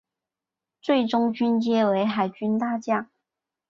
[0.81, 3.11] 最终军阶为海军大将。